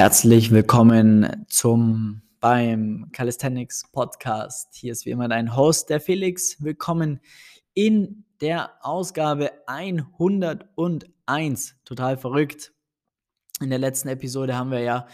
Herzlich 0.00 0.50
willkommen 0.50 1.44
zum 1.50 2.22
beim 2.40 3.10
Calisthenics 3.12 3.84
Podcast. 3.92 4.74
Hier 4.74 4.92
ist 4.92 5.04
wie 5.04 5.10
immer 5.10 5.28
dein 5.28 5.54
Host, 5.54 5.90
der 5.90 6.00
Felix. 6.00 6.56
Willkommen 6.64 7.20
in 7.74 8.24
der 8.40 8.70
Ausgabe 8.80 9.50
101. 9.66 11.74
Total 11.84 12.16
verrückt. 12.16 12.72
In 13.60 13.68
der 13.68 13.78
letzten 13.78 14.08
Episode 14.08 14.56
haben 14.56 14.70
wir 14.70 14.80
ja 14.80 15.06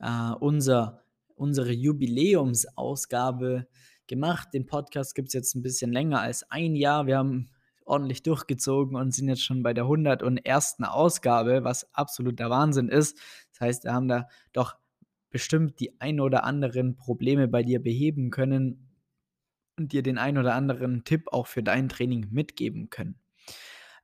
äh, 0.00 0.34
unser, 0.40 1.04
unsere 1.36 1.70
Jubiläumsausgabe 1.70 3.68
gemacht. 4.08 4.48
Den 4.54 4.66
Podcast 4.66 5.14
gibt 5.14 5.28
es 5.28 5.34
jetzt 5.34 5.54
ein 5.54 5.62
bisschen 5.62 5.92
länger 5.92 6.20
als 6.20 6.42
ein 6.50 6.74
Jahr. 6.74 7.06
Wir 7.06 7.18
haben 7.18 7.48
ordentlich 7.86 8.22
durchgezogen 8.22 8.96
und 8.96 9.14
sind 9.14 9.28
jetzt 9.28 9.44
schon 9.44 9.62
bei 9.62 9.74
der 9.74 9.84
101. 9.84 10.76
Ausgabe, 10.82 11.64
was 11.64 11.92
absoluter 11.94 12.50
Wahnsinn 12.50 12.88
ist. 12.88 13.18
Das 13.52 13.60
heißt, 13.60 13.84
wir 13.84 13.92
haben 13.92 14.08
da 14.08 14.28
doch 14.52 14.76
bestimmt 15.30 15.80
die 15.80 16.00
ein 16.00 16.20
oder 16.20 16.44
anderen 16.44 16.96
Probleme 16.96 17.48
bei 17.48 17.62
dir 17.62 17.82
beheben 17.82 18.30
können 18.30 18.88
und 19.78 19.92
dir 19.92 20.02
den 20.02 20.18
ein 20.18 20.38
oder 20.38 20.54
anderen 20.54 21.04
Tipp 21.04 21.32
auch 21.32 21.46
für 21.46 21.62
dein 21.62 21.88
Training 21.88 22.28
mitgeben 22.30 22.90
können. 22.90 23.18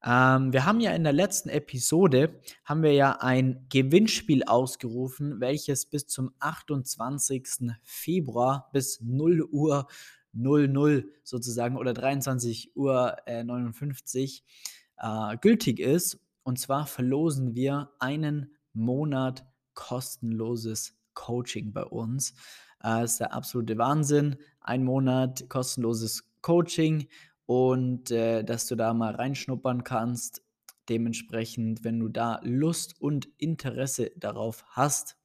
Ähm, 0.05 0.52
wir 0.52 0.64
haben 0.64 0.80
ja 0.80 0.92
in 0.92 1.02
der 1.02 1.12
letzten 1.12 1.48
Episode 1.48 2.41
haben 2.64 2.83
wir 2.83 2.92
ja 2.92 3.19
ein 3.20 3.66
Gewinnspiel 3.69 4.45
ausgerufen, 4.45 5.41
welches 5.41 5.86
bis 5.86 6.06
zum 6.06 6.33
28. 6.38 7.72
Februar 7.83 8.70
bis 8.72 9.00
0 9.00 9.42
Uhr 9.42 9.88
00 10.38 11.05
sozusagen 11.24 11.77
oder 11.77 11.95
23 11.95 12.77
Uhr 12.77 13.16
äh, 13.27 13.45
59 13.45 14.45
äh, 14.98 15.37
gültig 15.41 15.80
ist. 15.80 16.19
Und 16.42 16.59
zwar 16.59 16.87
verlosen 16.87 17.55
wir 17.55 17.91
einen 17.98 18.55
Monat 18.73 19.45
kostenloses 19.74 20.97
Coaching 21.14 21.73
bei 21.73 21.84
uns. 21.84 22.30
Äh, 22.80 23.03
das 23.03 23.12
ist 23.12 23.20
der 23.20 23.34
absolute 23.34 23.78
Wahnsinn. 23.78 24.36
Ein 24.61 24.84
Monat 24.84 25.48
kostenloses 25.48 26.25
Coaching 26.41 27.09
und 27.47 28.11
äh, 28.11 28.44
dass 28.44 28.66
du 28.66 28.77
da 28.77 28.94
mal 28.94 29.14
reinschnuppern 29.14 29.84
kannst. 29.84 30.42
Dementsprechend, 30.89 31.84
wenn 31.84 31.98
du 31.98 32.09
da 32.09 32.41
Lust 32.42 33.00
und 33.00 33.28
Interesse 33.36 34.11
darauf 34.16 34.64
hast, 34.69 35.16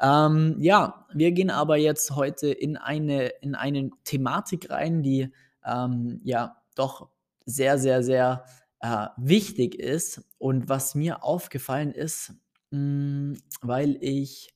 Ähm, 0.00 0.56
ja, 0.58 1.06
wir 1.12 1.30
gehen 1.32 1.50
aber 1.50 1.76
jetzt 1.76 2.16
heute 2.16 2.48
in 2.48 2.76
eine, 2.76 3.26
in 3.42 3.54
eine 3.54 3.90
Thematik 4.04 4.70
rein, 4.70 5.02
die 5.02 5.28
ähm, 5.64 6.20
ja 6.24 6.56
doch 6.74 7.10
sehr, 7.46 7.78
sehr, 7.78 8.02
sehr 8.02 8.44
äh, 8.80 9.06
wichtig 9.16 9.74
ist 9.76 10.22
und 10.38 10.68
was 10.68 10.94
mir 10.94 11.24
aufgefallen 11.24 11.92
ist, 11.92 12.34
mh, 12.70 12.78
hm, 12.78 13.38
weil 13.62 13.96
ich 14.00 14.54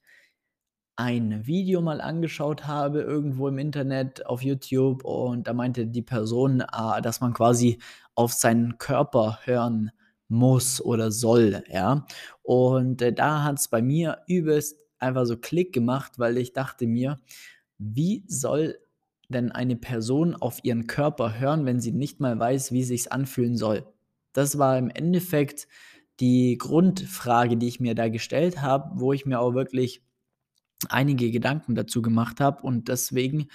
ein 0.97 1.47
Video 1.47 1.81
mal 1.83 2.01
angeschaut 2.01 2.67
habe, 2.67 3.01
irgendwo 3.01 3.49
im 3.49 3.59
Internet, 3.59 4.27
auf 4.27 4.43
YouTube, 4.43 5.05
und 5.05 5.47
da 5.49 5.53
meinte 5.53 5.87
die 5.87 6.03
Person, 6.03 6.61
äh, 6.61 7.03
dass 7.03 7.21
man 7.21 7.33
quasi 7.33 7.79
auf 8.15 8.33
seinen 8.33 8.79
Körper 8.79 9.41
hören 9.45 9.91
muss 10.29 10.81
oder 10.81 11.11
soll, 11.11 11.65
ja. 11.69 12.07
Und 12.43 13.03
äh, 13.03 13.13
da 13.13 13.43
hat 13.45 13.59
es 13.59 13.69
bei 13.69 13.83
mir 13.83 14.19
übelst 14.29 14.79
einfach 14.99 15.27
so 15.27 15.37
Klick 15.37 15.73
gemacht, 15.73 16.19
weil 16.19 16.39
ich 16.39 16.53
dachte 16.53 16.87
mir, 16.87 17.19
wie 17.79 18.25
soll 18.29 18.79
denn 19.29 19.53
eine 19.53 19.77
Person 19.77 20.35
auf 20.35 20.59
ihren 20.63 20.87
Körper 20.87 21.39
hören, 21.39 21.67
wenn 21.67 21.81
sie 21.81 21.93
nicht 21.93 22.21
mal 22.21 22.39
weiß, 22.39 22.73
wie 22.73 22.85
sich's 22.85 23.07
anfühlen 23.07 23.57
soll? 23.57 23.87
Das 24.33 24.59
war 24.59 24.79
im 24.79 24.91
Endeffekt 24.91 25.69
die 26.21 26.57
Grundfrage, 26.59 27.57
die 27.57 27.69
ich 27.69 27.81
mir 27.81 27.95
da 27.95 28.09
gestellt 28.09 28.63
habe, 28.63 29.01
wo 29.01 29.13
ich 29.13 29.27
mir 29.27 29.41
auch 29.41 29.55
wirklich 29.55 30.03
einige 30.89 31.31
Gedanken 31.31 31.75
dazu 31.75 32.03
gemacht 32.03 32.41
habe 32.41 32.63
und 32.63 32.89
deswegen 32.89 33.49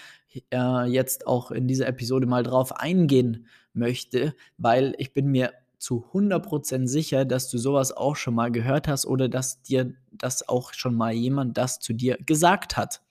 äh, 0.51 0.85
jetzt 0.85 1.27
auch 1.27 1.51
in 1.51 1.67
dieser 1.67 1.87
Episode 1.87 2.27
mal 2.27 2.43
drauf 2.43 2.75
eingehen 2.75 3.47
möchte, 3.73 4.35
weil 4.57 4.95
ich 4.97 5.13
bin 5.13 5.27
mir 5.27 5.53
zu 5.77 6.05
100% 6.11 6.87
sicher, 6.87 7.25
dass 7.25 7.49
du 7.49 7.57
sowas 7.57 7.95
auch 7.95 8.15
schon 8.15 8.35
mal 8.35 8.51
gehört 8.51 8.87
hast 8.87 9.05
oder 9.05 9.29
dass 9.29 9.61
dir 9.61 9.93
das 10.11 10.47
auch 10.47 10.73
schon 10.73 10.95
mal 10.95 11.13
jemand 11.13 11.57
das 11.57 11.79
zu 11.79 11.93
dir 11.93 12.17
gesagt 12.17 12.75
hat. 12.75 13.01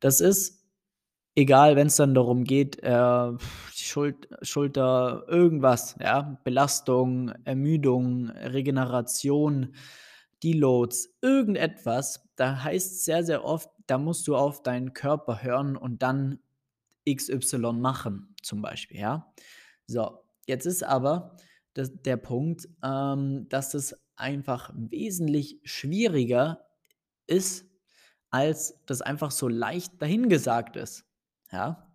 Das 0.00 0.20
ist 0.20 0.61
egal, 1.34 1.76
wenn 1.76 1.86
es 1.88 1.96
dann 1.96 2.14
darum 2.14 2.44
geht, 2.44 2.82
äh, 2.82 3.32
Schul 3.74 4.16
Schulter, 4.42 5.24
irgendwas, 5.28 5.96
ja, 6.00 6.38
Belastung, 6.44 7.30
Ermüdung, 7.44 8.30
Regeneration, 8.30 9.74
Deloads, 10.42 11.14
irgendetwas, 11.22 12.28
da 12.36 12.62
heißt 12.64 13.04
sehr, 13.04 13.24
sehr 13.24 13.44
oft, 13.44 13.70
da 13.86 13.98
musst 13.98 14.26
du 14.28 14.36
auf 14.36 14.62
deinen 14.62 14.92
Körper 14.92 15.42
hören 15.42 15.76
und 15.76 16.02
dann 16.02 16.38
XY 17.08 17.72
machen, 17.74 18.34
zum 18.42 18.62
Beispiel, 18.62 19.00
ja. 19.00 19.32
So, 19.86 20.22
jetzt 20.46 20.66
ist 20.66 20.84
aber 20.84 21.36
das, 21.74 21.92
der 22.02 22.16
Punkt, 22.16 22.68
ähm, 22.84 23.46
dass 23.48 23.74
es 23.74 23.94
einfach 24.16 24.70
wesentlich 24.74 25.60
schwieriger 25.64 26.66
ist, 27.26 27.66
als 28.30 28.80
das 28.86 29.02
einfach 29.02 29.30
so 29.30 29.48
leicht 29.48 30.00
dahingesagt 30.00 30.76
ist. 30.76 31.04
Ja, 31.52 31.86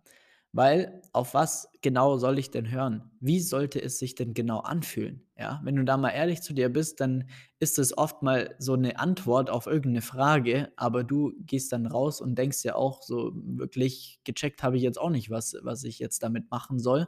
weil 0.52 1.02
auf 1.12 1.34
was 1.34 1.68
genau 1.82 2.16
soll 2.16 2.38
ich 2.38 2.50
denn 2.50 2.70
hören? 2.70 3.10
Wie 3.20 3.40
sollte 3.40 3.82
es 3.82 3.98
sich 3.98 4.14
denn 4.14 4.32
genau 4.34 4.60
anfühlen? 4.60 5.26
Ja, 5.36 5.60
wenn 5.62 5.76
du 5.76 5.84
da 5.84 5.96
mal 5.96 6.10
ehrlich 6.10 6.40
zu 6.42 6.54
dir 6.54 6.68
bist, 6.70 7.00
dann 7.00 7.28
ist 7.60 7.78
es 7.78 7.96
oft 7.96 8.22
mal 8.22 8.54
so 8.58 8.72
eine 8.74 8.98
Antwort 8.98 9.50
auf 9.50 9.66
irgendeine 9.66 10.00
Frage, 10.02 10.72
aber 10.76 11.04
du 11.04 11.32
gehst 11.40 11.72
dann 11.72 11.86
raus 11.86 12.20
und 12.20 12.36
denkst 12.36 12.64
ja 12.64 12.74
auch 12.76 13.02
so 13.02 13.32
wirklich 13.34 14.20
gecheckt 14.24 14.62
habe 14.62 14.76
ich 14.78 14.82
jetzt 14.82 14.98
auch 15.00 15.10
nicht, 15.10 15.30
was, 15.30 15.54
was 15.62 15.84
ich 15.84 15.98
jetzt 15.98 16.22
damit 16.22 16.50
machen 16.50 16.78
soll. 16.78 17.06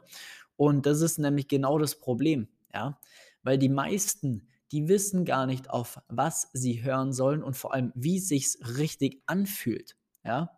Und 0.55 0.85
das 0.85 1.01
ist 1.01 1.17
nämlich 1.19 1.47
genau 1.47 1.79
das 1.79 1.95
Problem, 1.99 2.47
ja, 2.73 2.99
weil 3.43 3.57
die 3.57 3.69
meisten, 3.69 4.47
die 4.71 4.87
wissen 4.87 5.25
gar 5.25 5.47
nicht, 5.47 5.69
auf 5.69 5.99
was 6.07 6.49
sie 6.53 6.83
hören 6.83 7.11
sollen 7.13 7.43
und 7.43 7.57
vor 7.57 7.73
allem, 7.73 7.91
wie 7.95 8.19
sich's 8.19 8.59
richtig 8.77 9.21
anfühlt, 9.25 9.97
ja. 10.23 10.51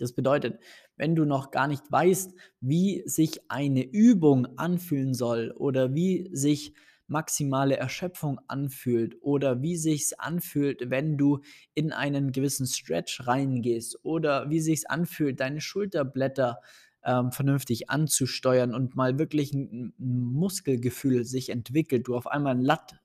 Das 0.00 0.12
bedeutet, 0.12 0.60
wenn 0.96 1.14
du 1.14 1.24
noch 1.24 1.50
gar 1.50 1.68
nicht 1.68 1.90
weißt, 1.90 2.34
wie 2.60 3.02
sich 3.06 3.50
eine 3.50 3.84
Übung 3.84 4.46
anfühlen 4.58 5.14
soll 5.14 5.52
oder 5.56 5.94
wie 5.94 6.30
sich 6.32 6.74
maximale 7.08 7.76
Erschöpfung 7.76 8.38
anfühlt 8.48 9.16
oder 9.22 9.62
wie 9.62 9.76
sich's 9.76 10.12
anfühlt, 10.12 10.90
wenn 10.90 11.16
du 11.16 11.40
in 11.74 11.92
einen 11.92 12.32
gewissen 12.32 12.66
Stretch 12.66 13.26
reingehst 13.26 13.98
oder 14.04 14.50
wie 14.50 14.60
sich's 14.60 14.84
anfühlt, 14.84 15.40
deine 15.40 15.60
Schulterblätter 15.60 16.60
ähm, 17.04 17.32
vernünftig 17.32 17.90
anzusteuern 17.90 18.74
und 18.74 18.94
mal 18.94 19.18
wirklich 19.18 19.52
ein, 19.54 19.94
ein 19.98 20.18
Muskelgefühl 20.20 21.24
sich 21.24 21.48
entwickelt, 21.48 22.06
du 22.06 22.16
auf 22.16 22.26
einmal 22.26 22.54
ein 22.54 22.62
Latt 22.62 23.00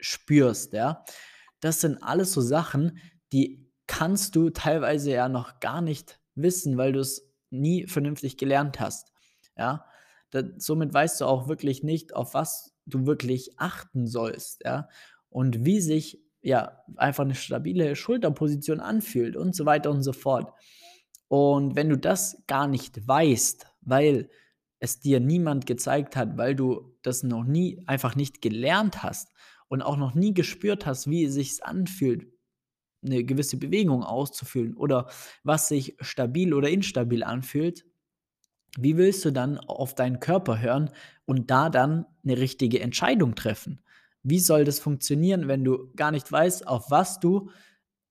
spürst, 0.00 0.72
ja. 0.72 1.04
Das 1.60 1.80
sind 1.80 2.02
alles 2.02 2.32
so 2.32 2.40
Sachen, 2.40 2.98
die 3.32 3.70
kannst 3.86 4.36
du 4.36 4.50
teilweise 4.50 5.12
ja 5.12 5.28
noch 5.28 5.60
gar 5.60 5.80
nicht 5.80 6.20
wissen, 6.34 6.76
weil 6.76 6.92
du 6.92 7.00
es 7.00 7.28
nie 7.50 7.86
vernünftig 7.86 8.36
gelernt 8.36 8.80
hast. 8.80 9.12
Ja, 9.56 9.84
da, 10.30 10.42
somit 10.56 10.92
weißt 10.92 11.20
du 11.20 11.26
auch 11.26 11.48
wirklich 11.48 11.82
nicht, 11.82 12.14
auf 12.14 12.34
was 12.34 12.74
du 12.86 13.06
wirklich 13.06 13.58
achten 13.58 14.06
sollst, 14.06 14.62
ja, 14.64 14.88
und 15.28 15.64
wie 15.64 15.80
sich 15.80 16.20
ja 16.40 16.82
einfach 16.96 17.24
eine 17.24 17.34
stabile 17.34 17.94
Schulterposition 17.94 18.80
anfühlt 18.80 19.36
und 19.36 19.54
so 19.54 19.64
weiter 19.64 19.90
und 19.90 20.02
so 20.02 20.12
fort. 20.12 20.52
Und 21.28 21.76
wenn 21.76 21.88
du 21.88 21.96
das 21.96 22.42
gar 22.46 22.66
nicht 22.66 23.06
weißt, 23.06 23.66
weil 23.82 24.28
es 24.80 25.00
dir 25.00 25.20
niemand 25.20 25.66
gezeigt 25.66 26.16
hat, 26.16 26.36
weil 26.36 26.56
du 26.56 26.96
das 27.02 27.22
noch 27.22 27.44
nie 27.44 27.82
einfach 27.86 28.16
nicht 28.16 28.42
gelernt 28.42 29.02
hast 29.02 29.28
und 29.68 29.80
auch 29.80 29.96
noch 29.96 30.14
nie 30.14 30.34
gespürt 30.34 30.84
hast, 30.86 31.08
wie 31.08 31.24
es 31.24 31.34
sich 31.34 31.64
anfühlt, 31.64 32.26
eine 33.04 33.24
gewisse 33.24 33.56
Bewegung 33.56 34.04
auszuführen 34.04 34.74
oder 34.74 35.08
was 35.44 35.68
sich 35.68 35.96
stabil 36.00 36.54
oder 36.54 36.68
instabil 36.70 37.24
anfühlt, 37.24 37.84
wie 38.78 38.96
willst 38.96 39.24
du 39.24 39.30
dann 39.32 39.58
auf 39.58 39.94
deinen 39.94 40.20
Körper 40.20 40.60
hören 40.60 40.90
und 41.26 41.50
da 41.50 41.68
dann 41.68 42.06
eine 42.24 42.38
richtige 42.38 42.80
Entscheidung 42.80 43.34
treffen? 43.34 43.82
Wie 44.22 44.38
soll 44.38 44.64
das 44.64 44.78
funktionieren, 44.80 45.48
wenn 45.48 45.64
du 45.64 45.90
gar 45.96 46.10
nicht 46.10 46.30
weißt, 46.30 46.66
auf 46.66 46.90
was 46.90 47.20
du 47.20 47.50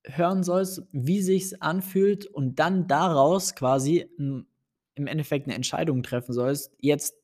hören 0.06 0.44
sollst, 0.44 0.84
wie 0.92 1.22
sich's 1.22 1.54
anfühlt 1.56 2.28
und 2.28 2.60
dann 2.60 2.88
daraus 2.88 3.56
quasi 3.56 4.08
im 4.18 5.08
Endeffekt 5.08 5.48
eine 5.48 5.56
Entscheidung 5.56 6.04
treffen 6.04 6.34
sollst: 6.34 6.72
„Jetzt 6.80 7.16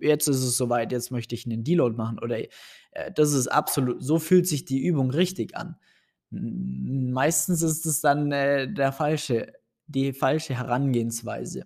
jetzt 0.00 0.28
ist 0.28 0.42
es 0.42 0.56
soweit, 0.56 0.92
jetzt 0.92 1.10
möchte 1.10 1.34
ich 1.34 1.46
einen 1.46 1.64
Deload 1.64 1.96
machen“ 1.96 2.18
oder, 2.20 2.38
äh, 2.40 2.48
das 3.14 3.32
ist 3.32 3.48
absolut 3.48 4.02
so 4.02 4.18
fühlt 4.18 4.46
sich 4.46 4.64
die 4.64 4.80
Übung 4.84 5.10
richtig 5.10 5.56
an. 5.56 5.76
Meistens 6.30 7.62
ist 7.62 7.86
es 7.86 8.00
dann, 8.00 8.30
äh, 8.32 8.72
der 8.72 8.92
falsche 8.92 9.52
die 9.88 10.12
falsche 10.12 10.54
Herangehensweise. 10.54 11.64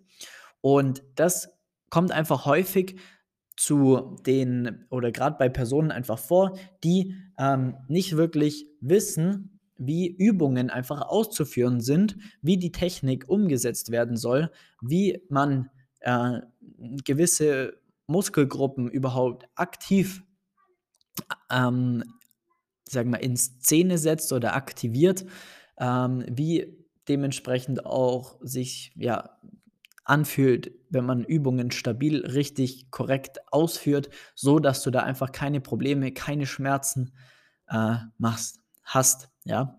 Und 0.60 1.02
das 1.16 1.50
kommt 1.90 2.12
einfach 2.12 2.46
häufig 2.46 2.98
zu 3.56 4.16
den 4.24 4.86
oder 4.88 5.12
gerade 5.12 5.36
bei 5.38 5.48
Personen 5.48 5.90
einfach 5.90 6.18
vor, 6.18 6.56
die, 6.84 7.14
ähm, 7.38 7.76
nicht 7.88 8.16
wirklich 8.16 8.66
wissen, 8.80 9.60
wie 9.76 10.06
Übungen 10.08 10.70
einfach 10.70 11.02
auszuführen 11.02 11.80
sind, 11.80 12.16
wie 12.40 12.56
die 12.56 12.72
Technik 12.72 13.28
umgesetzt 13.28 13.90
werden 13.90 14.16
soll, 14.16 14.50
wie 14.80 15.22
man, 15.28 15.70
äh, 16.00 16.40
gewisse 17.04 17.80
Muskelgruppen 18.06 18.88
überhaupt 18.88 19.48
aktiv, 19.54 20.22
ähm, 21.50 22.04
sagen 22.88 23.10
wir, 23.10 23.22
in 23.22 23.36
Szene 23.36 23.98
setzt 23.98 24.32
oder 24.32 24.54
aktiviert, 24.54 25.24
ähm, 25.78 26.24
wie 26.28 26.78
dementsprechend 27.08 27.86
auch 27.86 28.38
sich, 28.40 28.92
ja, 28.96 29.30
anfühlt, 30.04 30.72
wenn 30.90 31.06
man 31.06 31.24
Übungen 31.24 31.70
stabil, 31.70 32.26
richtig, 32.26 32.90
korrekt 32.90 33.38
ausführt, 33.52 34.10
so 34.34 34.58
dass 34.58 34.82
du 34.82 34.90
da 34.90 35.00
einfach 35.00 35.32
keine 35.32 35.60
Probleme, 35.60 36.12
keine 36.12 36.46
Schmerzen, 36.46 37.12
äh, 37.68 37.96
machst 38.18 38.60
hast, 38.82 39.28
ja. 39.44 39.78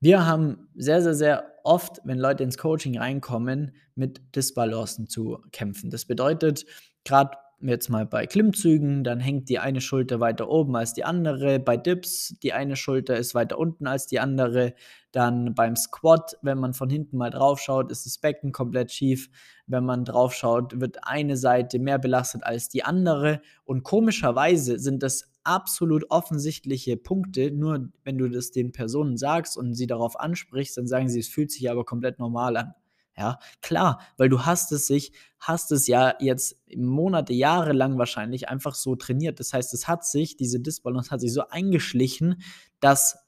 Wir 0.00 0.24
haben 0.26 0.68
sehr, 0.76 1.02
sehr, 1.02 1.14
sehr 1.14 1.54
oft, 1.64 2.00
wenn 2.04 2.18
Leute 2.18 2.44
ins 2.44 2.56
Coaching 2.56 2.98
reinkommen, 2.98 3.74
mit 3.96 4.36
Disbalancen 4.36 5.08
zu 5.08 5.38
kämpfen. 5.50 5.90
Das 5.90 6.04
bedeutet, 6.04 6.64
gerade 7.04 7.36
jetzt 7.60 7.88
mal 7.88 8.06
bei 8.06 8.26
Klimmzügen, 8.26 9.02
dann 9.04 9.20
hängt 9.20 9.48
die 9.48 9.58
eine 9.58 9.80
Schulter 9.80 10.20
weiter 10.20 10.48
oben 10.48 10.76
als 10.76 10.94
die 10.94 11.04
andere. 11.04 11.58
Bei 11.58 11.76
Dips, 11.76 12.34
die 12.42 12.52
eine 12.52 12.76
Schulter 12.76 13.16
ist 13.16 13.34
weiter 13.34 13.58
unten 13.58 13.86
als 13.86 14.06
die 14.06 14.20
andere. 14.20 14.74
Dann 15.12 15.54
beim 15.54 15.74
Squat, 15.74 16.36
wenn 16.42 16.58
man 16.58 16.74
von 16.74 16.88
hinten 16.88 17.16
mal 17.16 17.30
drauf 17.30 17.60
schaut, 17.60 17.90
ist 17.90 18.06
das 18.06 18.18
Becken 18.18 18.52
komplett 18.52 18.92
schief. 18.92 19.28
Wenn 19.66 19.84
man 19.84 20.04
drauf 20.04 20.34
schaut, 20.34 20.80
wird 20.80 20.98
eine 21.02 21.36
Seite 21.36 21.78
mehr 21.78 21.98
belastet 21.98 22.44
als 22.44 22.68
die 22.68 22.84
andere. 22.84 23.40
Und 23.64 23.82
komischerweise 23.82 24.78
sind 24.78 25.02
das 25.02 25.32
absolut 25.42 26.10
offensichtliche 26.10 26.96
Punkte. 26.96 27.50
Nur 27.50 27.88
wenn 28.04 28.18
du 28.18 28.28
das 28.28 28.50
den 28.50 28.72
Personen 28.72 29.16
sagst 29.16 29.56
und 29.56 29.74
sie 29.74 29.86
darauf 29.86 30.18
ansprichst, 30.18 30.76
dann 30.76 30.86
sagen 30.86 31.08
sie, 31.08 31.20
es 31.20 31.28
fühlt 31.28 31.50
sich 31.50 31.70
aber 31.70 31.84
komplett 31.84 32.18
normal 32.18 32.56
an. 32.56 32.74
Ja, 33.18 33.40
klar, 33.62 34.00
weil 34.16 34.28
du 34.28 34.46
hast 34.46 34.70
es 34.72 34.86
sich 34.86 35.12
hast 35.40 35.72
es 35.72 35.88
ja 35.88 36.14
jetzt 36.20 36.56
Monate, 36.76 37.32
Jahre 37.32 37.72
lang 37.72 37.98
wahrscheinlich 37.98 38.48
einfach 38.48 38.74
so 38.76 38.94
trainiert. 38.96 39.40
Das 39.40 39.52
heißt, 39.52 39.74
es 39.74 39.88
hat 39.88 40.04
sich 40.06 40.36
diese 40.36 40.60
Disbalance 40.60 41.10
hat 41.10 41.20
sich 41.20 41.32
so 41.32 41.48
eingeschlichen, 41.48 42.40
dass 42.80 43.18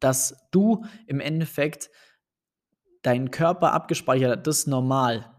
dass 0.00 0.36
du 0.50 0.84
im 1.06 1.20
Endeffekt 1.20 1.90
deinen 3.02 3.30
Körper 3.30 3.72
abgespeichert 3.72 4.30
hat, 4.32 4.46
das 4.46 4.60
ist 4.60 4.66
normal, 4.68 5.30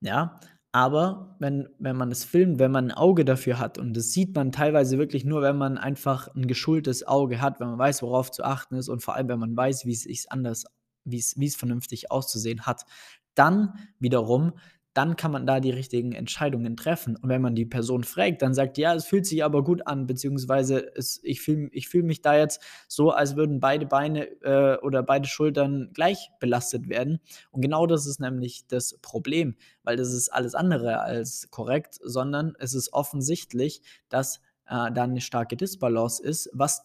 ja? 0.00 0.40
Aber 0.72 1.36
wenn 1.40 1.68
wenn 1.78 1.96
man 1.96 2.10
es 2.12 2.24
filmt, 2.24 2.58
wenn 2.58 2.70
man 2.72 2.86
ein 2.90 2.96
Auge 2.96 3.24
dafür 3.24 3.58
hat 3.58 3.78
und 3.78 3.94
das 3.96 4.12
sieht 4.12 4.34
man 4.36 4.52
teilweise 4.52 4.98
wirklich 4.98 5.24
nur, 5.24 5.42
wenn 5.42 5.56
man 5.58 5.78
einfach 5.78 6.28
ein 6.36 6.46
geschultes 6.48 7.06
Auge 7.06 7.40
hat, 7.40 7.60
wenn 7.60 7.68
man 7.70 7.78
weiß, 7.78 8.02
worauf 8.02 8.30
zu 8.30 8.44
achten 8.44 8.76
ist 8.76 8.88
und 8.90 9.02
vor 9.02 9.14
allem, 9.16 9.28
wenn 9.28 9.38
man 9.40 9.56
weiß, 9.56 9.86
wie 9.86 9.92
es 9.92 10.02
sich 10.02 10.30
anders 10.32 10.66
wie 11.10 11.18
es 11.46 11.56
vernünftig 11.56 12.10
auszusehen 12.10 12.66
hat. 12.66 12.84
Dann 13.34 13.74
wiederum 14.00 14.54
dann 14.94 15.16
kann 15.16 15.30
man 15.30 15.46
da 15.46 15.60
die 15.60 15.70
richtigen 15.72 16.12
Entscheidungen 16.12 16.74
treffen. 16.74 17.16
Und 17.16 17.28
wenn 17.28 17.42
man 17.42 17.54
die 17.54 17.66
Person 17.66 18.02
fragt, 18.02 18.40
dann 18.40 18.54
sagt 18.54 18.78
„Ja, 18.78 18.94
es 18.94 19.04
fühlt 19.04 19.26
sich 19.26 19.44
aber 19.44 19.62
gut 19.62 19.86
an“, 19.86 20.06
beziehungsweise 20.06 20.90
es 20.96 21.20
ich 21.22 21.42
fühle 21.42 21.68
ich 21.72 21.88
fühle 21.90 22.04
mich 22.04 22.22
da 22.22 22.34
jetzt 22.38 22.62
so, 22.88 23.10
als 23.10 23.36
würden 23.36 23.60
beide 23.60 23.84
Beine, 23.84 24.24
äh, 24.42 24.78
oder 24.82 25.02
beide 25.02 25.28
Schultern 25.28 25.90
gleich 25.92 26.30
belastet 26.40 26.88
werden. 26.88 27.20
Und 27.50 27.60
genau 27.60 27.86
das 27.86 28.06
ist 28.06 28.20
nämlich 28.20 28.66
das 28.68 28.98
Problem, 29.02 29.56
weil 29.82 29.96
das 29.96 30.12
ist 30.14 30.30
alles 30.32 30.54
andere 30.54 31.00
als 31.02 31.48
korrekt, 31.50 31.98
sondern 32.02 32.54
es 32.58 32.72
ist 32.72 32.94
offensichtlich, 32.94 33.82
dass, 34.08 34.38
äh, 34.66 34.90
da 34.92 35.06
'ne 35.06 35.20
starke 35.20 35.58
Disbalance 35.58 36.22
ist, 36.22 36.48
was 36.54 36.82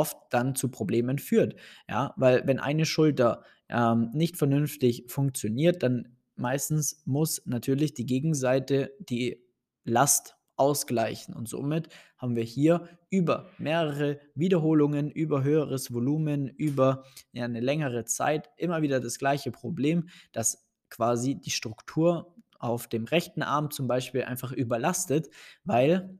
oft 0.00 0.16
dann 0.30 0.54
zu 0.56 0.68
Problemen 0.70 1.18
führt, 1.18 1.54
ja? 1.88 2.14
Weil 2.16 2.46
wenn 2.46 2.58
eine 2.60 2.86
Schulter, 2.86 3.42
ähm, 3.68 4.10
nicht 4.14 4.36
vernünftig 4.36 5.04
funktioniert, 5.08 5.82
dann 5.82 6.16
meistens 6.36 7.02
muss 7.06 7.42
natürlich 7.46 7.94
die 7.94 8.06
Gegenseite 8.06 8.92
die 9.00 9.42
Last 9.84 10.36
ausgleichen 10.56 11.34
und 11.34 11.48
somit 11.48 11.88
haben 12.18 12.36
wir 12.36 12.42
hier 12.44 12.88
über 13.10 13.48
mehrere 13.58 14.20
Wiederholungen, 14.34 15.10
über 15.10 15.42
höheres 15.42 15.92
Volumen, 15.92 16.48
über, 16.48 17.04
ja, 17.32 17.48
'ne 17.48 17.60
längere 17.60 18.04
Zeit 18.04 18.50
immer 18.58 18.82
wieder 18.82 19.00
das 19.00 19.18
gleiche 19.18 19.50
Problem, 19.52 20.08
dass 20.32 20.66
quasi 20.90 21.36
die 21.36 21.50
Struktur 21.50 22.34
auf 22.58 22.88
dem 22.88 23.04
rechten 23.06 23.42
Arm 23.42 23.70
zum 23.70 23.86
Beispiel 23.88 24.24
einfach 24.24 24.52
überlastet, 24.52 25.28
weil 25.64 26.18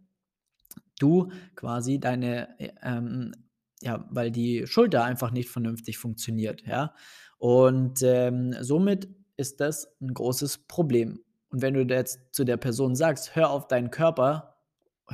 du 1.00 1.30
quasi 1.56 1.98
deine, 2.00 2.58
äh, 2.60 2.70
ähm 2.82 3.32
ja, 3.82 4.06
weil 4.10 4.30
die 4.30 4.66
Schulter 4.66 5.04
einfach 5.04 5.30
nicht 5.30 5.48
vernünftig 5.50 5.98
funktioniert, 5.98 6.62
ja? 6.66 6.94
Und, 7.38 8.02
ähm, 8.02 8.54
somit 8.60 9.08
ist 9.36 9.60
das 9.60 9.88
ein 10.00 10.12
großes 10.12 10.58
Problem. 10.68 11.20
Und 11.50 11.62
wenn 11.62 11.74
du 11.74 11.82
jetzt 11.82 12.20
zu 12.32 12.44
der 12.44 12.58
Person 12.58 12.94
sagst: 12.94 13.34
„Hör 13.36 13.50
auf 13.50 13.68
deinen 13.68 13.90
Körper 13.90 14.56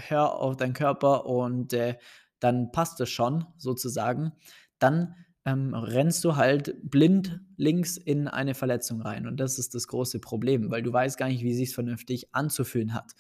hör 0.09 0.35
auf 0.41 0.57
deinen 0.57 0.75
Körper 0.75 1.27
und, 1.27 1.73
äh, 1.73 1.97
dann 2.41 2.71
passt 2.73 3.01
es 3.01 3.09
schon“, 3.11 3.47
sozusagen, 3.57 4.33
dann, 4.79 5.15
ähm, 5.47 5.75
rennst 5.75 6.23
du 6.25 6.37
halt 6.37 6.75
blind 6.83 7.41
links 7.57 7.97
in 7.97 8.29
eine 8.29 8.55
Verletzung 8.55 9.01
rein. 9.01 9.27
Und 9.27 9.39
das 9.39 9.59
ist 9.59 9.75
das 9.75 9.87
große 9.89 10.19
Problem, 10.21 10.71
weil 10.71 10.83
du 10.83 10.93
weißt 10.93 11.17
gar 11.17 11.29
nicht, 11.29 11.43
wie 11.45 11.55
sich's 11.55 11.73
vernünftig 11.73 12.35
anzufühlen 12.35 12.93
hat. 12.95 13.13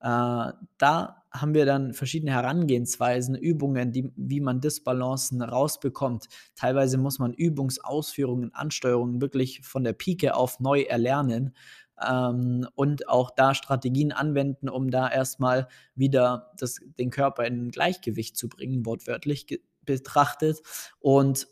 Äh, 0.00 0.52
da 0.78 1.22
haben 1.32 1.54
wir 1.54 1.64
dann 1.64 1.94
verschiedene 1.94 2.32
Herangehensweisen, 2.32 3.36
Übungen, 3.36 3.92
die 3.92 4.12
wie 4.16 4.40
man 4.40 4.60
Disbalancen 4.60 5.42
rausbekommt. 5.42 6.26
Teilweise 6.56 6.98
muss 6.98 7.18
man 7.18 7.32
Übungsausführungen, 7.32 8.52
Ansteuerungen 8.52 9.20
wirklich 9.20 9.60
von 9.62 9.84
der 9.84 9.92
Pike 9.92 10.34
auf 10.34 10.58
neu 10.58 10.82
erlernen, 10.82 11.54
ähm, 12.06 12.66
und 12.74 13.08
auch 13.08 13.30
da 13.30 13.54
Strategien 13.54 14.12
anwenden, 14.12 14.68
um 14.68 14.90
da 14.90 15.10
erstmal 15.10 15.68
wieder 15.94 16.52
das 16.58 16.80
den 16.98 17.10
Körper 17.10 17.44
in 17.44 17.70
Gleichgewicht 17.70 18.36
zu 18.36 18.48
bringen, 18.48 18.86
wortwörtlich 18.86 19.60
betrachtet. 19.84 20.60
Und 20.98 21.48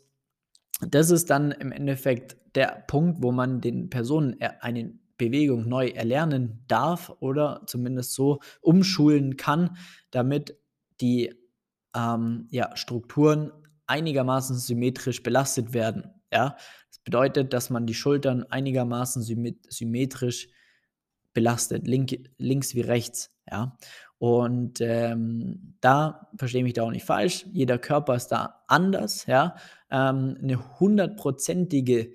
das 0.81 1.11
ist 1.11 1.29
dann 1.29 1.51
im 1.51 1.71
Endeffekt 1.71 2.37
der 2.55 2.83
Punkt, 2.87 3.21
wo 3.21 3.31
man 3.31 3.61
den 3.61 3.89
Personen 3.89 4.37
e 4.39 4.49
eine 4.61 4.93
Bewegung 5.19 5.69
neu 5.69 5.89
erlernen 5.89 6.65
darf 6.69 7.13
oder 7.21 7.63
zumindest 7.67 8.15
so 8.15 8.39
umschulen 8.61 9.37
kann, 9.37 9.77
damit 10.11 10.57
die, 11.01 11.35
ähm, 11.95 12.47
ja, 12.51 12.75
Strukturen 12.77 13.51
einigermaßen 13.87 14.57
symmetrisch 14.57 15.23
belastet 15.23 15.73
werden, 15.75 16.11
ja? 16.33 16.57
Das 16.89 16.99
bedeutet, 17.05 17.53
dass 17.53 17.69
man 17.71 17.87
die 17.87 17.95
Schultern 17.95 18.43
einigermaßen 18.45 19.23
symmet 19.23 19.71
symmetrisch 19.71 20.49
belastet, 21.33 21.87
linke 21.87 22.23
links 22.37 22.75
wie 22.75 22.81
rechts, 22.81 23.31
ja? 23.51 23.77
Und, 24.19 24.81
ähm, 24.81 25.75
da 25.81 26.29
verstehe 26.37 26.63
mich 26.63 26.73
da 26.73 26.83
auch 26.83 26.91
nicht 26.91 27.05
falsch, 27.05 27.45
jeder 27.53 27.77
Körper 27.79 28.15
ist 28.15 28.29
da 28.29 28.63
anders, 28.67 29.25
ja? 29.27 29.55
Ähm, 29.91 30.37
'ne 30.41 30.79
hundertprozentige 30.79 32.13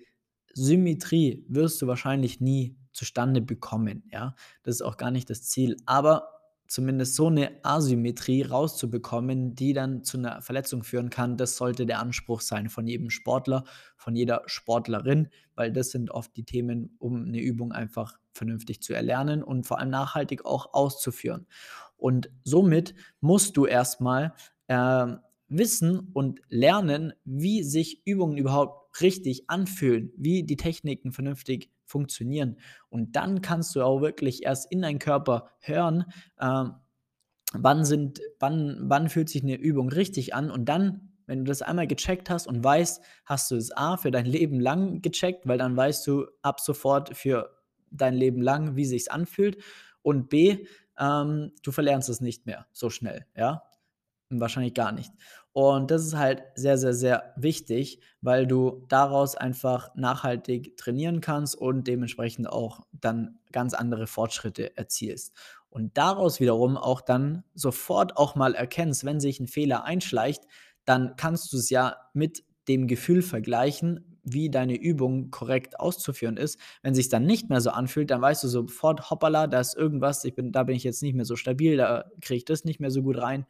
Symmetrie 0.55 1.45
wirst 1.49 1.83
du 1.83 1.87
wahrscheinlich 1.89 2.41
nie 2.41 2.77
zustande 2.95 3.43
bekommen, 3.43 4.05
ja? 4.11 4.35
Das 4.63 4.77
ist 4.77 4.83
auch 4.83 4.97
gar 4.97 5.11
nicht 5.11 5.29
das 5.29 5.43
Ziel. 5.43 5.77
Aber 5.85 6.35
zumindest 6.67 7.15
so 7.15 7.27
eine 7.27 7.53
Asymmetrie 7.63 8.43
rauszubekommen, 8.43 9.55
die 9.55 9.73
dann 9.73 10.03
zu 10.03 10.19
einer 10.19 10.41
Verletzung 10.43 10.83
führen 10.83 11.11
kann. 11.11 11.37
Das 11.37 11.57
sollte 11.57 11.87
der 11.87 11.99
Anspruch 11.99 12.41
sein 12.41 12.69
von 12.69 12.87
jedem 12.87 13.11
Sportler, 13.11 13.65
von 13.97 14.17
jeder 14.17 14.43
Sportlerin, 14.47 15.29
weil 15.55 15.73
das 15.73 15.91
sind 15.91 16.11
oft 16.11 16.37
die 16.37 16.45
Themen, 16.45 16.97
um 16.99 17.25
eine 17.27 17.41
Übung 17.41 17.73
einfach 17.73 18.19
vernünftig 18.33 18.83
zu 18.83 18.95
erlernen 18.95 19.43
und 19.43 19.67
vor 19.67 19.79
allem 19.79 19.91
nachhaltig 19.91 20.45
auch 20.45 20.73
auszuführen. 20.73 21.47
Und 21.97 22.31
somit 22.43 22.95
musst 23.21 23.57
du 23.57 23.67
erstmal 23.67 24.35
äh, 24.67 25.07
wissen 25.49 26.11
und 26.13 26.41
lernen, 26.49 27.13
wie 27.25 27.63
sich 27.63 28.07
Übungen 28.07 28.37
überhaupt 28.37 29.01
richtig 29.01 29.49
anfühlen, 29.49 30.13
wie 30.17 30.43
die 30.45 30.57
Techniken 30.57 31.13
vernünftig 31.13 31.71
funktionieren. 31.85 32.59
Und 32.89 33.17
dann 33.17 33.43
kannst 33.43 33.75
du 33.75 33.83
auch 33.83 34.01
wirklich 34.01 34.45
erst 34.45 34.71
in 34.71 34.83
deinen 34.83 34.99
Körper 34.99 35.51
hören, 35.61 36.05
äh, 36.39 36.65
wann, 37.53 37.85
sind, 37.85 38.21
wann, 38.39 38.79
wann 38.83 39.09
fühlt 39.09 39.29
sich 39.29 39.43
eine 39.43 39.57
Übung 39.57 39.89
richtig 39.89 40.35
an. 40.35 40.51
Und 40.51 40.67
dann, 40.69 41.13
wenn 41.27 41.45
du 41.45 41.49
das 41.49 41.63
einmal 41.63 41.87
gecheckt 41.87 42.31
hast 42.31 42.47
und 42.47 42.63
weißt, 42.63 43.03
hast 43.25 43.51
du 43.51 43.57
es 43.57 43.75
A 43.77 43.97
für 43.97 44.11
dein 44.11 44.27
Leben 44.27 44.61
lang 44.61 45.03
gecheckt, 45.03 45.47
weil 45.47 45.59
dann 45.59 45.77
weißt 45.77 46.07
du 46.07 46.27
ab 46.43 46.61
sofort 46.61 47.17
für 47.17 47.51
dein 47.91 48.15
Leben 48.15 48.43
lang, 48.43 48.77
wie 48.77 48.85
sich 48.85 49.11
anfühlt. 49.11 49.59
Und 50.03 50.29
B, 50.29 50.67
ähm, 50.99 51.53
du 51.63 51.73
verlernst 51.73 52.09
es 52.09 52.21
nicht 52.21 52.47
mehr 52.47 52.67
so 52.73 52.91
schnell, 52.91 53.27
ja. 53.37 53.63
Wahrscheinlich 54.31 54.75
gar 54.75 54.91
nicht. 54.91 55.13
Und 55.55 55.93
das 55.93 56.05
ist 56.05 56.17
halt 56.17 56.43
sehr, 56.57 56.77
sehr, 56.79 56.93
sehr 56.95 57.33
wichtig, 57.37 58.01
weil 58.21 58.45
du 58.45 58.85
daraus 58.89 59.37
einfach 59.37 59.95
nachhaltig 59.95 60.77
trainieren 60.77 61.21
kannst 61.21 61.55
und 61.55 61.87
dementsprechend 61.87 62.49
auch 62.49 62.81
dann 62.91 63.39
ganz 63.53 63.73
andere 63.73 64.09
Fortschritte 64.09 64.77
erzielst. 64.77 65.33
Und 65.71 65.97
daraus 65.97 66.41
wiederum 66.41 66.77
auch 66.77 67.01
dann 67.01 67.45
sofort 67.55 68.17
auch 68.17 68.35
mal 68.35 68.55
erkennst, 68.57 69.05
wenn 69.05 69.21
sich 69.21 69.39
ein 69.39 69.47
Fehler 69.47 69.85
einschleicht, 69.85 70.43
dann 70.87 71.15
kannst 71.17 71.53
du 71.53 71.57
es 71.59 71.71
ja 71.71 71.99
mit 72.15 72.43
dem 72.67 72.89
Gefühl 72.89 73.23
vergleichen, 73.23 74.19
wie 74.25 74.51
deine 74.51 74.75
Übung 74.75 75.31
korrekt 75.31 75.79
auszuführen 75.79 76.37
ist. 76.39 76.59
Wenn 76.83 76.95
sich 76.95 77.11
dann 77.11 77.27
nicht 77.27 77.51
mehr 77.51 77.61
so 77.61 77.71
anfühlt, 77.71 78.11
dann 78.11 78.23
weißt 78.23 78.43
du 78.43 78.49
sofort, 78.49 79.11
hoppala, 79.11 79.47
da 79.47 79.61
ist 79.61 79.77
irgendwas, 79.77 80.25
ich 80.25 80.35
bin, 80.35 80.51
da 80.51 80.63
bin 80.65 80.75
ich 80.77 80.83
jetzt 80.85 81.03
nicht 81.03 81.15
mehr 81.15 81.27
so 81.27 81.37
stabil, 81.37 81.77
da 81.77 82.07
kriege 82.23 82.39
ich 82.39 82.45
das 82.47 82.65
nicht 82.65 82.81
mehr 82.81 82.91
so 82.91 83.03
gut 83.03 83.19
rein 83.19 83.45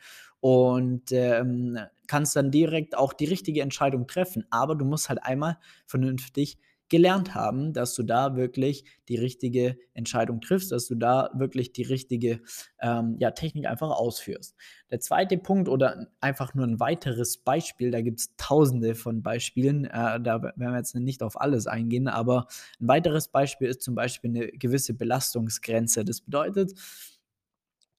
und 0.45 1.11
ähm, 1.11 1.79
kannst 2.07 2.37
dann 2.37 2.51
direkt 2.51 2.99
auch 2.99 3.15
die 3.15 3.25
richtige 3.25 3.63
Entscheidung 3.63 4.07
treffen. 4.07 4.45
Aber 4.51 4.75
du 4.75 4.85
musst 4.85 5.09
halt 5.09 5.25
einmal 5.25 5.57
vernünftig 5.87 6.59
gelernt 6.91 7.35
haben, 7.35 7.73
dass 7.73 7.95
du 7.95 8.03
da 8.03 8.37
wirklich 8.37 8.85
die 9.09 9.17
richtige 9.17 9.79
Entscheidung 9.95 10.43
triffst, 10.43 10.71
dass 10.71 10.87
du 10.87 10.97
da 10.97 11.31
wirklich 11.33 11.73
die 11.73 11.85
richtige 11.85 12.43
ähm, 12.79 13.17
ja, 13.21 13.31
Technik 13.31 13.65
einfach 13.65 13.89
ausführst. 13.89 14.55
Der 14.91 15.01
zweite 15.01 15.39
Punkt 15.39 15.71
oder 15.71 16.09
einfach 16.21 16.53
nur 16.53 16.67
ein 16.67 16.79
weiteres 16.79 17.39
Beispiel, 17.39 17.91
da 17.91 18.03
gibt 18.03 18.21
es 18.21 18.37
tausende 18.37 18.95
von 18.95 19.23
Beispielen, 19.23 19.87
äh, 19.87 20.21
da 20.21 20.43
werden 20.43 20.61
wir 20.61 20.77
jetzt 20.77 20.95
nicht 20.95 21.23
auf 21.23 21.41
alles 21.41 21.67
eingehen, 21.67 22.07
aber 22.07 22.49
ein 22.83 22.89
weiteres 22.89 23.29
Beispiel 23.29 23.69
ist 23.69 23.81
zum 23.81 23.95
Beispiel 23.95 24.29
eine 24.29 24.49
gewisse 24.49 24.93
Belastungsgrenze. 24.93 26.05
Das 26.05 26.21
bedeutet, 26.21 26.75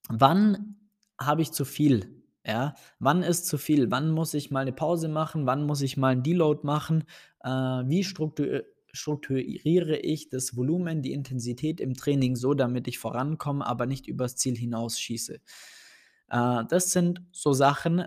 wann 0.10 0.76
habe 1.20 1.42
ich 1.42 1.52
zu 1.52 1.66
viel 1.66 2.15
ja, 2.46 2.76
wann 3.00 3.24
ist 3.24 3.48
zu 3.48 3.58
viel? 3.58 3.90
Wann 3.92 4.12
muss 4.12 4.34
ich 4.34 4.52
mal 4.52 4.62
eine 4.62 4.74
Pause 4.74 5.08
machen? 5.08 5.46
Wann 5.46 5.66
muss 5.66 5.82
ich 5.82 5.98
mal 5.98 6.10
einen 6.10 6.24
Deload 6.24 6.62
machen? 6.64 7.06
Äh, 7.44 7.50
wie 7.50 8.04
struktur 8.04 8.64
strukturiere 8.96 9.98
ich 9.98 10.30
das 10.30 10.56
Volumen, 10.56 11.02
die 11.02 11.12
Intensität 11.12 11.82
im 11.82 11.96
Training 11.96 12.38
so, 12.38 12.54
damit 12.54 12.88
ich 12.88 12.98
vorankomme, 12.98 13.66
aber 13.66 13.88
nicht 13.88 14.08
übers 14.08 14.38
Ziel 14.38 14.56
hinausschieße. 14.56 15.42
Äh, 16.30 16.64
das 16.70 16.92
sind 16.92 17.22
so 17.32 17.52
Sachen, 17.52 18.06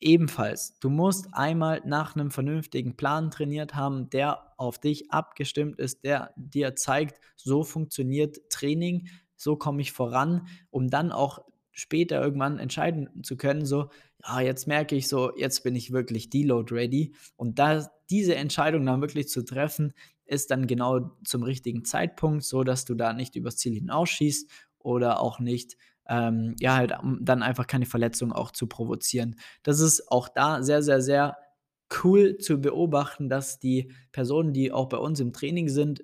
ebenfalls. 0.00 0.78
Du 0.80 0.90
musst 0.90 1.28
einmal 1.32 1.80
nach 1.84 2.16
einem 2.16 2.30
vernünftigen 2.30 2.96
Plan 2.96 3.30
trainiert 3.30 3.74
haben, 3.74 4.10
der 4.10 4.52
auf 4.58 4.78
dich 4.78 5.10
abgestimmt 5.10 5.78
ist, 5.78 6.04
der 6.04 6.32
dir 6.36 6.76
zeigt, 6.76 7.20
so 7.36 7.64
funktioniert 7.64 8.50
Training, 8.50 9.08
so 9.36 9.56
komme 9.56 9.80
ich 9.80 9.92
voran, 9.92 10.48
um 10.70 10.88
dann 10.88 11.12
auch 11.12 11.40
später 11.76 12.20
irgendwann 12.22 12.58
entscheiden 12.58 13.22
zu 13.22 13.36
können, 13.36 13.66
so, 13.66 13.90
ja, 14.26 14.40
jetzt 14.40 14.66
merke 14.66 14.96
ich 14.96 15.08
so, 15.08 15.36
jetzt 15.36 15.62
bin 15.62 15.76
ich 15.76 15.92
wirklich 15.92 16.30
Deload 16.30 16.74
ready. 16.74 17.14
Und 17.36 17.58
da 17.58 17.88
diese 18.10 18.34
Entscheidung 18.34 18.86
dann 18.86 19.02
wirklich 19.02 19.28
zu 19.28 19.44
treffen, 19.44 19.92
ist 20.24 20.50
dann 20.50 20.66
genau 20.66 21.12
zum 21.24 21.42
richtigen 21.42 21.84
Zeitpunkt, 21.84 22.44
so 22.44 22.64
dass 22.64 22.84
du 22.86 22.94
da 22.94 23.12
nicht 23.12 23.36
übers 23.36 23.58
Ziel 23.58 23.74
hinausschießt 23.74 24.50
oder 24.78 25.20
auch 25.20 25.38
nicht, 25.38 25.76
ähm, 26.08 26.56
ja, 26.58 26.76
halt 26.76 26.94
dann 27.20 27.42
einfach 27.42 27.66
keine 27.66 27.86
Verletzung 27.86 28.32
auch 28.32 28.50
zu 28.52 28.66
provozieren. 28.66 29.36
Das 29.62 29.78
ist 29.78 30.10
auch 30.10 30.28
da 30.28 30.62
sehr, 30.62 30.82
sehr, 30.82 31.02
sehr 31.02 31.36
cool 32.02 32.38
zu 32.38 32.60
beobachten, 32.60 33.28
dass 33.28 33.58
die 33.58 33.92
Personen, 34.12 34.52
die 34.52 34.72
auch 34.72 34.88
bei 34.88 34.96
uns 34.96 35.20
im 35.20 35.32
Training 35.32 35.68
sind, 35.68 36.02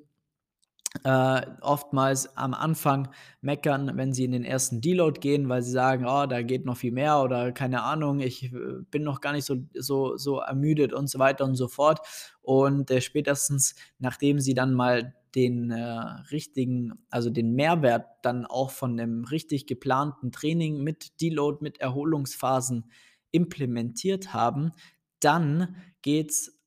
äh, 1.05 1.47
oftmals 1.63 2.37
am 2.37 2.55
Anfang 2.55 3.09
meckern, 3.41 3.93
wenn 3.97 4.13
sie 4.13 4.25
in 4.25 4.33
den 4.33 4.45
ersten 4.45 4.81
Deload 4.81 5.21
gehen, 5.21 5.49
weil 5.49 5.63
sie 5.63 5.73
sagen, 5.73 6.05
oh, 6.07 6.27
da 6.27 6.43
geht 6.43 6.65
noch 6.65 6.77
viel 6.77 6.93
mehr 6.93 7.23
oder 7.23 7.53
keine 7.53 7.83
Ahnung, 7.83 8.21
ich 8.21 8.53
äh, 8.53 8.83
bin 8.91 9.03
noch 9.03 9.21
gar 9.21 9.33
nicht 9.33 9.47
so, 9.47 9.57
so, 9.75 10.17
so 10.17 10.39
ermüdet 10.39 10.93
und 10.93 11.09
so 11.09 11.19
weiter 11.19 11.45
und 11.45 11.57
so 11.57 11.69
fort. 11.69 12.01
Und 12.43 12.91
äh, 12.91 13.01
spätestens, 13.01 13.75
nachdem 13.99 14.39
sie 14.39 14.55
dann 14.55 14.75
mal 14.75 15.15
den 15.35 15.71
äh, 15.71 15.83
richtigen, 16.31 16.93
also 17.09 17.31
den 17.31 17.55
Mehrwert 17.55 18.07
dann 18.23 18.45
auch 18.45 18.71
von 18.71 18.97
dem 18.97 19.25
richtig 19.25 19.67
geplanten 19.67 20.31
Training 20.31 20.83
mit 20.83 21.21
Deload, 21.23 21.59
mit 21.63 21.81
Erholungsphasen 21.81 22.91
implementiert 23.31 24.35
haben, 24.35 24.73
dann 25.21 25.77
geht 26.03 26.33
es 26.33 26.62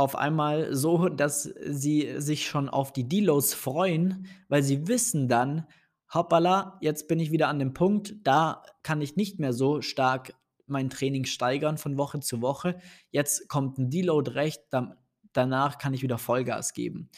auf 0.00 0.16
einmal 0.16 0.74
so, 0.74 1.10
dass 1.10 1.42
sie 1.42 2.14
sich 2.16 2.46
schon 2.46 2.70
auf 2.70 2.90
die 2.92 3.06
Deloads 3.06 3.52
freuen, 3.52 4.26
weil 4.48 4.62
sie 4.62 4.88
wissen 4.88 5.28
dann, 5.28 5.66
hoppala, 6.12 6.78
jetzt 6.80 7.06
bin 7.06 7.20
ich 7.20 7.30
wieder 7.30 7.48
an 7.48 7.58
dem 7.58 7.74
Punkt, 7.74 8.14
da 8.24 8.62
kann 8.82 9.02
ich 9.02 9.16
nicht 9.16 9.38
mehr 9.38 9.52
so 9.52 9.82
stark 9.82 10.32
mein 10.66 10.88
Training 10.88 11.26
steigern 11.26 11.76
von 11.76 11.98
Woche 11.98 12.20
zu 12.20 12.40
Woche. 12.40 12.78
Jetzt 13.10 13.48
kommt 13.48 13.76
ein 13.76 13.90
Deload 13.90 14.30
recht, 14.30 14.62
dann, 14.70 14.94
danach 15.34 15.76
kann 15.76 15.92
ich 15.92 16.02
wieder 16.02 16.16
Vollgas 16.16 16.72
geben. 16.72 17.10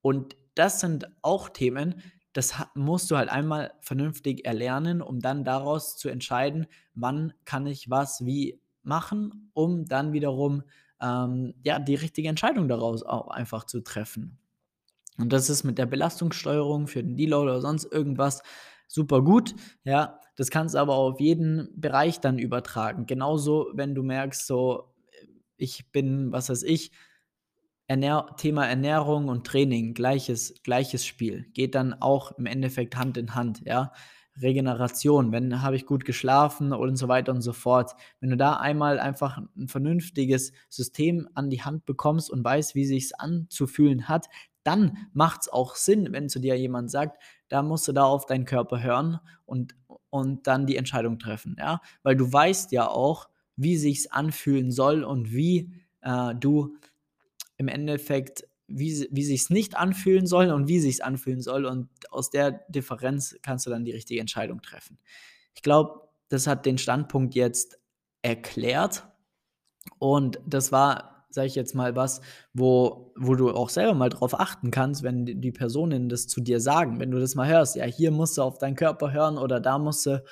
Und 0.00 0.36
das 0.54 0.78
sind 0.78 1.10
auch 1.22 1.48
Themen, 1.48 2.02
das 2.34 2.54
musst 2.76 3.10
du 3.10 3.16
halt 3.16 3.30
einmal 3.30 3.72
vernünftig 3.80 4.46
erlernen, 4.46 5.02
um 5.02 5.18
dann 5.18 5.42
daraus 5.42 5.96
zu 5.96 6.08
entscheiden, 6.08 6.68
wann 6.94 7.32
kann 7.44 7.66
ich 7.66 7.90
was 7.90 8.24
wie 8.24 8.60
machen, 8.84 9.50
um 9.54 9.86
dann 9.86 10.12
wiederum 10.12 10.62
ähm, 11.00 11.54
ja, 11.62 11.78
die 11.78 11.94
richtige 11.94 12.28
Entscheidung 12.28 12.68
daraus 12.68 13.02
auch 13.02 13.28
einfach 13.28 13.64
zu 13.64 13.80
treffen. 13.80 14.38
Und 15.18 15.32
das 15.32 15.50
ist 15.50 15.64
mit 15.64 15.78
der 15.78 15.86
Belastungssteuerung 15.86 16.86
für 16.86 17.02
den 17.02 17.16
Deload 17.16 17.50
oder 17.50 17.60
sonst 17.60 17.84
irgendwas 17.84 18.42
super 18.86 19.22
gut. 19.22 19.54
Ja, 19.84 20.20
das 20.36 20.50
kannst 20.50 20.74
du 20.74 20.78
aber 20.78 20.94
auf 20.94 21.20
jeden 21.20 21.68
Bereich 21.74 22.20
dann 22.20 22.38
übertragen. 22.38 23.06
Genauso, 23.06 23.70
wenn 23.74 23.94
du 23.94 24.02
merkst, 24.02 24.46
so, 24.46 24.94
ich 25.56 25.90
bin, 25.90 26.32
was 26.32 26.48
weiß 26.48 26.62
ich, 26.62 26.92
Ernähr 27.88 28.26
Thema 28.36 28.66
Ernährung 28.66 29.28
und 29.28 29.46
Training, 29.46 29.94
gleiches, 29.94 30.54
gleiches 30.62 31.06
Spiel. 31.06 31.46
Geht 31.54 31.74
dann 31.74 31.94
auch 31.94 32.32
im 32.32 32.46
Endeffekt 32.46 32.96
Hand 32.96 33.16
in 33.16 33.34
Hand, 33.34 33.62
ja. 33.64 33.92
Regeneration, 34.40 35.32
wenn 35.32 35.62
habe 35.62 35.76
ich 35.76 35.86
gut 35.86 36.04
geschlafen 36.04 36.72
und 36.72 36.96
so 36.96 37.08
weiter 37.08 37.32
und 37.32 37.42
so 37.42 37.52
fort. 37.52 37.94
Wenn 38.20 38.30
du 38.30 38.36
da 38.36 38.54
einmal 38.54 38.98
einfach 38.98 39.40
ein 39.56 39.68
vernünftiges 39.68 40.52
System 40.68 41.28
an 41.34 41.50
die 41.50 41.62
Hand 41.62 41.86
bekommst 41.86 42.30
und 42.30 42.44
weißt, 42.44 42.74
wie 42.74 42.84
sich 42.84 43.04
es 43.04 43.12
anzufühlen 43.14 44.08
hat, 44.08 44.28
dann 44.62 44.98
macht 45.12 45.42
es 45.42 45.48
auch 45.48 45.76
Sinn, 45.76 46.08
wenn 46.12 46.28
zu 46.28 46.40
dir 46.40 46.58
jemand 46.58 46.90
sagt, 46.90 47.22
da 47.48 47.62
musst 47.62 47.88
du 47.88 47.92
da 47.92 48.04
auf 48.04 48.26
deinen 48.26 48.44
Körper 48.44 48.82
hören 48.82 49.18
und, 49.46 49.74
und 50.10 50.46
dann 50.46 50.66
die 50.66 50.76
Entscheidung 50.76 51.18
treffen, 51.18 51.56
ja, 51.58 51.80
weil 52.02 52.16
du 52.16 52.30
weißt 52.30 52.72
ja 52.72 52.88
auch, 52.88 53.28
wie 53.56 53.76
sich 53.76 54.00
es 54.00 54.10
anfühlen 54.10 54.70
soll 54.70 55.04
und 55.04 55.32
wie 55.32 55.72
äh, 56.02 56.34
du 56.34 56.76
im 57.56 57.68
Endeffekt 57.68 58.46
wie, 58.68 59.08
wie 59.10 59.24
sich 59.24 59.42
es 59.42 59.50
nicht 59.50 59.76
anfühlen 59.76 60.26
soll 60.26 60.50
und 60.50 60.68
wie 60.68 60.78
sich 60.78 60.96
es 60.96 61.00
anfühlen 61.00 61.40
soll. 61.40 61.64
Und 61.64 61.88
aus 62.10 62.30
der 62.30 62.52
Differenz 62.68 63.36
kannst 63.42 63.66
du 63.66 63.70
dann 63.70 63.84
die 63.84 63.92
richtige 63.92 64.20
Entscheidung 64.20 64.62
treffen. 64.62 64.98
Ich 65.54 65.62
glaube, 65.62 66.08
das 66.28 66.46
hat 66.46 66.66
den 66.66 66.78
Standpunkt 66.78 67.34
jetzt 67.34 67.78
erklärt. 68.22 69.08
Und 69.98 70.38
das 70.46 70.70
war, 70.70 71.24
sage 71.30 71.46
ich 71.46 71.54
jetzt 71.54 71.74
mal, 71.74 71.96
was, 71.96 72.20
wo, 72.52 73.12
wo 73.16 73.34
du 73.34 73.50
auch 73.50 73.70
selber 73.70 73.94
mal 73.94 74.10
drauf 74.10 74.38
achten 74.38 74.70
kannst, 74.70 75.02
wenn 75.02 75.24
die 75.24 75.52
Personen 75.52 76.08
das 76.10 76.26
zu 76.26 76.42
dir 76.42 76.60
sagen. 76.60 77.00
Wenn 77.00 77.10
du 77.10 77.18
das 77.18 77.34
mal 77.34 77.48
hörst, 77.48 77.76
ja, 77.76 77.84
hier 77.84 78.10
musst 78.10 78.36
du 78.36 78.42
auf 78.42 78.58
deinen 78.58 78.76
Körper 78.76 79.12
hören 79.12 79.38
oder 79.38 79.60
da 79.60 79.78
musst 79.78 80.04
du, 80.04 80.22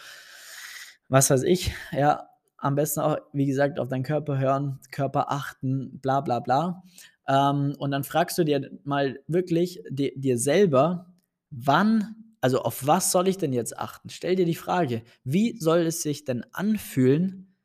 was 1.08 1.30
weiß 1.30 1.42
ich, 1.44 1.72
ja, 1.92 2.28
am 2.58 2.74
besten 2.74 3.00
auch, 3.00 3.16
wie 3.32 3.46
gesagt, 3.46 3.78
auf 3.78 3.88
deinen 3.88 4.02
Körper 4.02 4.38
hören, 4.38 4.80
Körper 4.90 5.30
achten, 5.30 5.98
bla 6.00 6.20
bla 6.20 6.40
bla. 6.40 6.82
Ähm, 7.28 7.74
und 7.78 7.90
dann 7.90 8.04
fragst 8.04 8.38
du 8.38 8.44
dir 8.44 8.70
mal 8.84 9.20
wirklich 9.26 9.82
di 9.90 10.12
dir 10.16 10.38
selber, 10.38 11.12
wann, 11.50 12.16
Also 12.40 12.60
auf 12.62 12.86
was 12.86 13.10
soll 13.12 13.28
ich 13.28 13.38
denn 13.38 13.52
jetzt 13.52 13.76
achten? 13.78 14.10
Stell 14.10 14.36
dir 14.36 14.44
die 14.46 14.54
Frage, 14.54 15.02
wie 15.24 15.58
soll 15.58 15.80
es 15.80 16.02
sich 16.02 16.24
denn 16.24 16.44
anfühlen, 16.52 17.56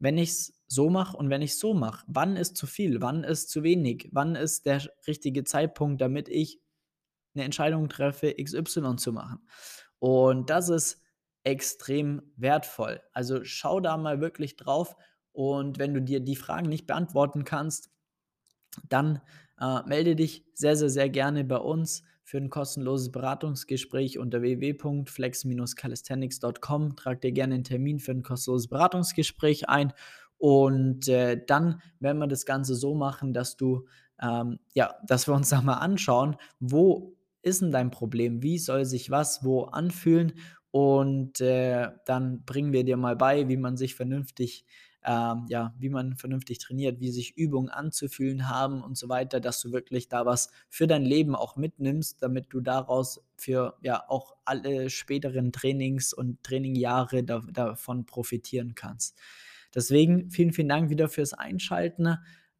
wenn 0.00 0.18
ich 0.18 0.30
es 0.30 0.54
so 0.68 0.90
mache 0.90 1.16
und 1.16 1.30
wenn 1.30 1.42
ich 1.42 1.56
so 1.58 1.74
mache? 1.74 2.04
Wann 2.08 2.36
ist 2.36 2.56
zu 2.56 2.66
viel? 2.66 3.00
Wann 3.02 3.24
ist 3.24 3.50
zu 3.50 3.62
wenig? 3.62 4.08
Wann 4.12 4.34
ist 4.36 4.66
der 4.66 4.82
richtige 5.06 5.44
Zeitpunkt, 5.44 6.00
damit 6.00 6.28
ich 6.28 6.60
eine 7.34 7.44
Entscheidung 7.44 7.88
treffe, 7.88 8.34
XY 8.38 8.96
zu 8.96 9.12
machen? 9.12 9.40
Und 9.98 10.50
das 10.50 10.68
ist 10.68 11.00
extrem 11.44 12.22
wertvoll. 12.36 13.02
Also 13.12 13.44
schau 13.44 13.80
da 13.80 13.96
mal 13.96 14.20
wirklich 14.20 14.56
drauf 14.56 14.96
und 15.32 15.78
wenn 15.78 15.94
du 15.94 16.02
dir 16.02 16.20
die 16.20 16.36
Fragen 16.36 16.68
nicht 16.68 16.86
beantworten 16.86 17.44
kannst, 17.44 17.90
dann 18.88 19.20
äh, 19.60 19.82
melde 19.86 20.16
dich 20.16 20.44
sehr, 20.54 20.76
sehr, 20.76 20.90
sehr 20.90 21.08
gerne 21.08 21.44
bei 21.44 21.58
uns 21.58 22.02
für 22.24 22.38
ein 22.38 22.50
kostenloses 22.50 23.12
Beratungsgespräch 23.12 24.18
unter 24.18 24.42
www.flex-calisthenics.com. 24.42 26.96
Trag 26.96 27.20
dir 27.20 27.32
gerne 27.32 27.54
einen 27.54 27.64
Termin 27.64 27.98
für 27.98 28.12
ein 28.12 28.22
kostenloses 28.22 28.68
Beratungsgespräch 28.68 29.68
ein 29.68 29.92
und 30.42 31.06
äh, 31.06 31.40
dann 31.46 31.80
werden 32.00 32.18
wir 32.18 32.26
das 32.26 32.44
Ganze 32.44 32.74
so 32.74 32.96
machen, 32.96 33.32
dass 33.32 33.56
du, 33.56 33.86
ähm, 34.20 34.58
ja, 34.74 34.96
dass 35.06 35.28
wir 35.28 35.34
uns 35.34 35.48
da 35.50 35.62
mal 35.62 35.74
anschauen, 35.74 36.34
wo 36.58 37.16
ist 37.42 37.62
denn 37.62 37.70
dein 37.70 37.92
Problem? 37.92 38.42
Wie 38.42 38.58
soll 38.58 38.84
sich 38.84 39.08
was 39.08 39.44
wo 39.44 39.66
anfühlen? 39.66 40.32
Und 40.72 41.40
äh, 41.40 41.90
dann 42.06 42.44
bringen 42.44 42.72
wir 42.72 42.82
dir 42.82 42.96
mal 42.96 43.14
bei, 43.14 43.48
wie 43.48 43.56
man 43.56 43.76
sich 43.76 43.94
vernünftig 43.94 44.66
ähm, 45.04 45.46
ja, 45.48 45.74
wie 45.78 45.88
man 45.88 46.16
vernünftig 46.16 46.58
trainiert, 46.58 47.00
wie 47.00 47.10
sich 47.10 47.36
Übungen 47.36 47.68
anzufühlen 47.68 48.48
haben 48.48 48.82
und 48.82 48.96
so 48.96 49.08
weiter, 49.08 49.40
dass 49.40 49.60
du 49.60 49.72
wirklich 49.72 50.08
da 50.08 50.26
was 50.26 50.50
für 50.68 50.86
dein 50.86 51.02
Leben 51.02 51.34
auch 51.34 51.56
mitnimmst, 51.56 52.22
damit 52.22 52.46
du 52.50 52.60
daraus 52.60 53.24
für 53.36 53.76
ja 53.82 54.04
auch 54.08 54.36
alle 54.44 54.90
späteren 54.90 55.52
Trainings 55.52 56.12
und 56.12 56.42
Trainingjahre 56.42 57.24
da, 57.24 57.40
davon 57.52 58.06
profitieren 58.06 58.74
kannst. 58.74 59.18
Deswegen 59.74 60.30
vielen, 60.30 60.52
vielen 60.52 60.68
Dank 60.68 60.90
wieder 60.90 61.08
fürs 61.08 61.32
Einschalten 61.32 62.18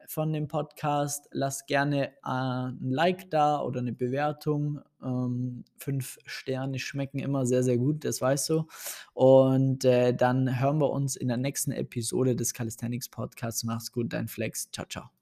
von 0.09 0.33
dem 0.33 0.49
Podcast. 0.49 1.29
Lass 1.33 1.67
gerne 1.67 2.09
äh, 2.09 2.13
ein 2.25 2.91
Like 2.91 3.31
da 3.31 3.61
oder 3.61 3.81
eine 3.81 3.93
Bewertung. 3.93 4.81
Ähm, 5.03 5.65
fünf 5.77 6.19
Sterne 6.27 6.79
schmecken 6.79 7.19
immer 7.19 7.47
sehr, 7.47 7.63
sehr 7.63 7.79
gut, 7.79 8.05
das 8.05 8.21
weißt 8.21 8.51
du. 8.51 8.67
Und 9.15 9.85
äh, 9.85 10.15
dann 10.15 10.61
hören 10.61 10.79
wir 10.79 10.91
uns 10.91 11.17
in 11.17 11.29
der 11.29 11.37
nächsten 11.37 11.73
Episode 11.73 12.37
des 12.37 12.55
Calisthenics 12.55 13.09
Podcasts. 13.09 13.65
Mach's 13.65 13.93
gut, 13.93 14.13
dein 14.13 14.29
Flex. 14.29 14.71
Ciao, 14.73 14.87
ciao. 14.87 15.13